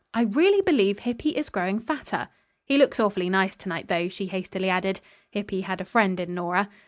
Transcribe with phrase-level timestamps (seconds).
[0.15, 2.27] I really believe Hippy is growing fatter.
[2.65, 4.99] He looks awfully nice to night, though," she hastily added.
[5.29, 6.69] Hippy had a friend in Nora.